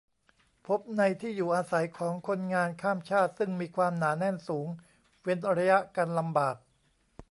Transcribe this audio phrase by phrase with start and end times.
[0.67, 4.67] พบในที่อยู่อาศัยของคนงานข้ามชาติ ซึ่งมีความหนาแน่นสูง
[5.23, 6.55] เว้นระยะกันลำบาก